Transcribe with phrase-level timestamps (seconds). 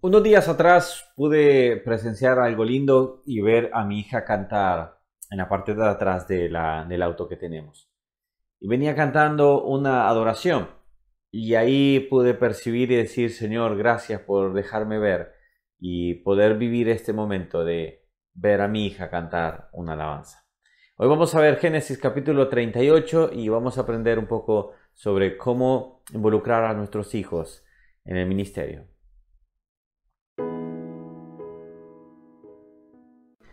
[0.00, 5.48] Unos días atrás pude presenciar algo lindo y ver a mi hija cantar en la
[5.48, 7.90] parte de atrás del auto que tenemos.
[8.60, 10.68] Y venía cantando una adoración.
[11.32, 15.32] Y ahí pude percibir y decir, Señor, gracias por dejarme ver
[15.80, 20.46] y poder vivir este momento de ver a mi hija cantar una alabanza.
[20.96, 26.04] Hoy vamos a ver Génesis capítulo 38 y vamos a aprender un poco sobre cómo
[26.12, 27.64] involucrar a nuestros hijos
[28.04, 28.86] en el ministerio.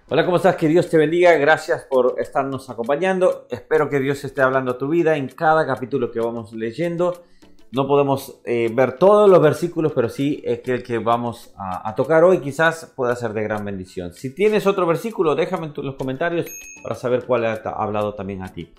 [0.08, 0.56] Hola, ¿cómo estás?
[0.56, 1.34] Que Dios te bendiga.
[1.34, 3.48] Gracias por estarnos acompañando.
[3.50, 7.24] Espero que Dios esté hablando a tu vida en cada capítulo que vamos leyendo.
[7.72, 11.96] No podemos eh, ver todos los versículos, pero sí es que el que vamos a,
[11.96, 14.14] tocar hoy quizás pueda ser de gran bendición.
[14.14, 16.46] Si tienes otro versículo, déjame en los comentarios
[16.84, 18.72] para saber cuál ha hablado también a ti.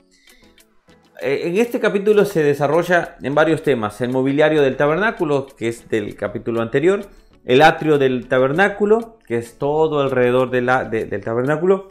[1.21, 4.01] Eh, en este capítulo se desarrolla en varios temas.
[4.01, 7.01] El mobiliario del tabernáculo, que es del capítulo anterior
[7.47, 11.89] el atrio del tabernáculo, que es todo alrededor del tabernáculo.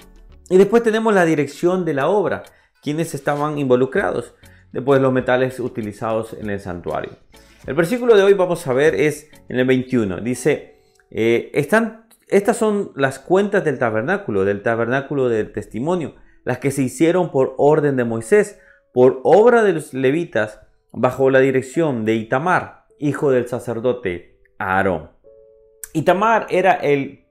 [0.50, 2.44] Y después tenemos la dirección de la obra,
[2.84, 4.36] quienes estaban involucrados.
[4.74, 7.14] Después los metales utilizados en el santuario.
[7.66, 10.20] El versículo de hoy vamos a ver es en el 21.
[10.20, 16.72] Dice, eh, están, estas son las cuentas del tabernáculo, del tabernáculo del testimonio, las que
[16.72, 18.60] se hicieron por orden de Moisés,
[18.94, 20.60] por obra de los levitas,
[20.92, 25.15] bajo la dirección de Itamar, hijo del sacerdote Aarón.
[25.98, 27.26] Itamar era el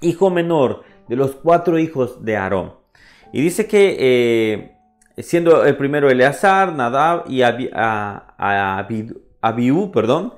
[0.00, 2.74] hijo menor de los cuatro hijos de Aarón.
[3.32, 4.76] Y dice que eh,
[5.18, 7.42] siendo el primero Eleazar, Nadab y
[9.40, 10.34] Abiú, perdón,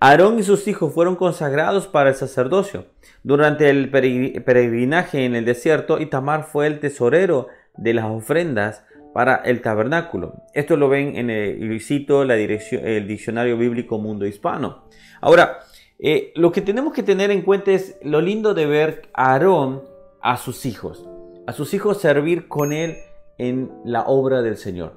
[0.00, 2.86] Aarón y sus hijos fueron consagrados para el sacerdocio.
[3.22, 9.60] Durante el peregrinaje en el desierto, Itamar fue el tesorero de las ofrendas para el
[9.60, 10.42] tabernáculo.
[10.54, 14.88] Esto lo ven en el, cito la dirección, el diccionario bíblico Mundo Hispano.
[15.20, 15.60] Ahora,
[16.04, 19.84] eh, lo que tenemos que tener en cuenta es lo lindo de ver a Aarón
[20.20, 21.08] a sus hijos,
[21.46, 22.96] a sus hijos servir con él
[23.38, 24.94] en la obra del Señor.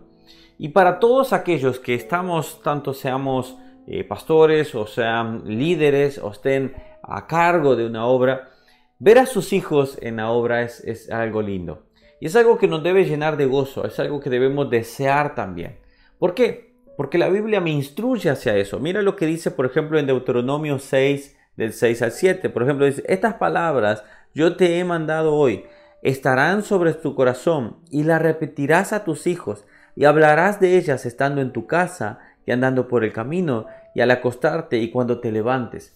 [0.57, 3.55] Y para todos aquellos que estamos, tanto seamos
[3.85, 6.73] eh, pastores o sean líderes o estén
[7.03, 8.49] a cargo de una obra,
[8.97, 11.83] ver a sus hijos en la obra es, es algo lindo.
[12.19, 15.77] Y es algo que nos debe llenar de gozo, es algo que debemos desear también.
[16.17, 16.74] ¿Por qué?
[16.97, 18.79] Porque la Biblia me instruye hacia eso.
[18.79, 22.49] Mira lo que dice, por ejemplo, en Deuteronomio 6, del 6 al 7.
[22.49, 25.65] Por ejemplo, dice, estas palabras yo te he mandado hoy,
[26.01, 31.41] estarán sobre tu corazón y las repetirás a tus hijos y hablarás de ellas estando
[31.41, 35.95] en tu casa y andando por el camino y al acostarte y cuando te levantes.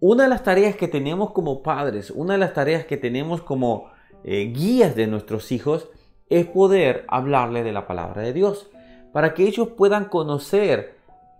[0.00, 3.90] Una de las tareas que tenemos como padres, una de las tareas que tenemos como
[4.24, 5.88] eh, guías de nuestros hijos
[6.30, 8.70] es poder hablarle de la palabra de Dios
[9.14, 10.96] para que ellos puedan conocer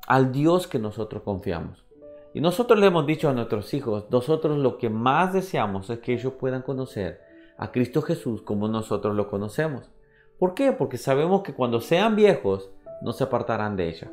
[0.06, 1.84] al Dios que nosotros confiamos.
[2.32, 6.12] Y nosotros le hemos dicho a nuestros hijos, nosotros lo que más deseamos es que
[6.12, 7.20] ellos puedan conocer
[7.58, 9.90] a Cristo Jesús como nosotros lo conocemos.
[10.38, 10.70] ¿Por qué?
[10.70, 12.70] Porque sabemos que cuando sean viejos
[13.02, 14.12] no se apartarán de ella.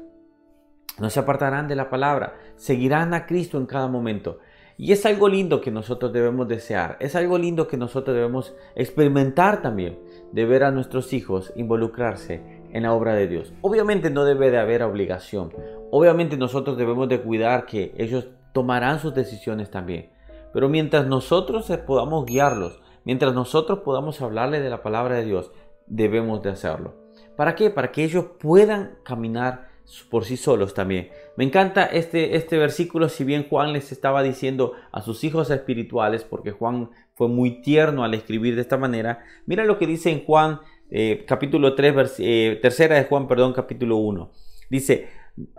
[1.00, 4.40] No se apartarán de la palabra, seguirán a Cristo en cada momento.
[4.76, 9.62] Y es algo lindo que nosotros debemos desear, es algo lindo que nosotros debemos experimentar
[9.62, 10.00] también,
[10.32, 13.54] de ver a nuestros hijos involucrarse en la obra de Dios.
[13.62, 15.54] Obviamente no debe de haber obligación.
[15.92, 20.10] Obviamente nosotros debemos de cuidar que ellos tomarán sus decisiones también.
[20.54, 25.52] Pero mientras nosotros podamos guiarlos, mientras nosotros podamos hablarles de la palabra de Dios,
[25.88, 26.96] debemos de hacerlo.
[27.36, 27.70] ¿Para qué?
[27.70, 29.72] Para que ellos puedan caminar
[30.10, 31.10] por sí solos también.
[31.36, 36.24] Me encanta este, este versículo, si bien Juan les estaba diciendo a sus hijos espirituales,
[36.24, 40.24] porque Juan fue muy tierno al escribir de esta manera, mira lo que dice en
[40.24, 44.32] Juan eh, capítulo 3, eh, tercera de Juan, perdón, capítulo 1.
[44.70, 45.08] Dice,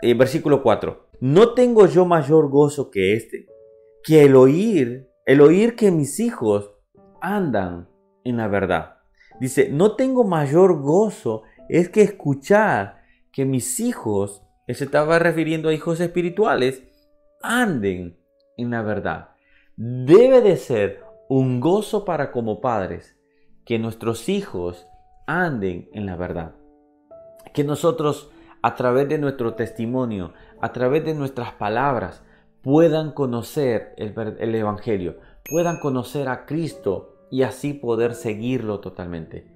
[0.03, 3.47] eh, versículo 4, no tengo yo mayor gozo que este,
[4.05, 6.71] que el oír, el oír que mis hijos
[7.23, 7.89] andan
[8.25, 8.97] en la verdad.
[9.41, 15.71] Dice, no tengo mayor gozo es que escuchar que mis hijos, él se estaba refiriendo
[15.71, 16.83] a hijos espirituales,
[17.43, 18.19] anden
[18.59, 19.31] en la verdad.
[19.77, 23.17] Debe de ser un gozo para como padres
[23.65, 24.87] que nuestros hijos
[25.27, 26.55] anden en la verdad.
[27.53, 28.31] Que nosotros
[28.63, 32.23] a través de nuestro testimonio, a través de nuestras palabras,
[32.63, 35.17] puedan conocer el, Evangelio,
[35.51, 39.51] puedan conocer a Cristo y así poder seguirlo totalmente.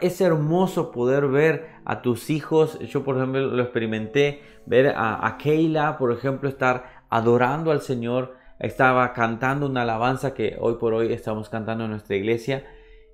[0.00, 5.36] Es hermoso poder ver a tus hijos, yo por ejemplo lo experimenté, ver a, a
[5.36, 11.12] Keila, por ejemplo, estar adorando al Señor, estaba cantando una alabanza que hoy por hoy
[11.12, 12.64] estamos cantando en nuestra iglesia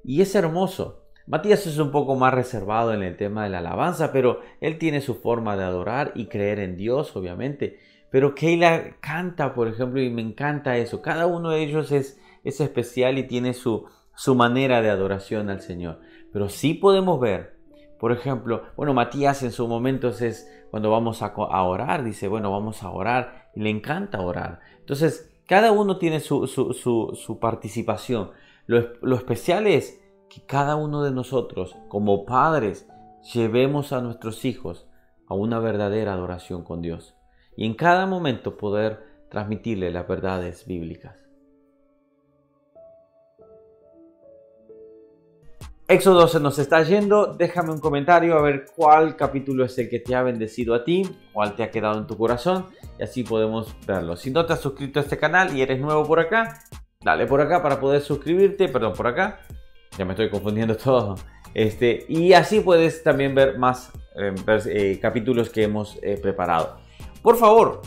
[0.04, 1.01] y es hermoso.
[1.26, 5.00] Matías es un poco más reservado en el tema de la alabanza, pero él tiene
[5.00, 7.78] su forma de adorar y creer en Dios, obviamente.
[8.10, 11.00] Pero Keila canta, por ejemplo, y me encanta eso.
[11.00, 15.60] Cada uno de ellos es, es especial y tiene su, su manera de adoración al
[15.60, 16.00] Señor.
[16.32, 17.56] Pero sí podemos ver,
[17.98, 22.82] por ejemplo, bueno, Matías en su momento es cuando vamos a, orar, dice, bueno, vamos
[22.82, 24.60] a orar, y le encanta orar.
[24.80, 28.30] Entonces, cada uno tiene su, su, participación.
[28.66, 30.01] Lo, lo especial es
[30.32, 32.88] que cada uno de nosotros, como padres,
[33.34, 34.86] llevemos a nuestros hijos
[35.26, 37.14] a una verdadera adoración con Dios
[37.54, 41.18] y en cada momento poder transmitirle las verdades bíblicas.
[45.86, 47.34] Éxodo se nos está yendo.
[47.34, 51.02] Déjame un comentario a ver cuál capítulo es el que te ha bendecido a ti,
[51.34, 52.68] cuál te ha quedado en tu corazón
[52.98, 54.16] y así podemos verlo.
[54.16, 56.58] Si no te has suscrito a este canal y eres nuevo por acá,
[57.02, 58.70] dale por acá para poder suscribirte.
[58.70, 59.40] Perdón, por acá.
[59.98, 61.16] Ya me estoy confundiendo todo.
[61.54, 64.34] Este, y así puedes también ver más eh,
[64.66, 66.76] eh, capítulos que hemos eh, preparado.
[67.22, 67.82] Por favor,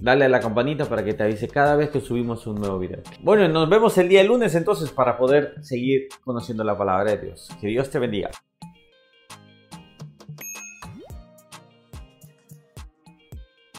[0.00, 3.00] dale a la campanita para que te avise cada vez que subimos un nuevo video.
[3.20, 7.48] Bueno, nos vemos el día lunes entonces para poder seguir conociendo la palabra de Dios.
[7.60, 8.30] Que Dios te bendiga.